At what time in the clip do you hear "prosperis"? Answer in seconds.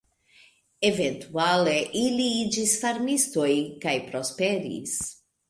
4.09-4.99